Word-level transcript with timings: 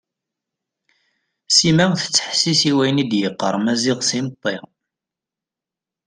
Sima 1.55 1.85
tettḥessis 2.01 2.61
i 2.69 2.71
wayen 2.77 2.97
d-yeqqar 3.09 3.55
Maziɣ 3.63 3.99
s 4.03 4.11
imeṭṭi. 4.19 4.55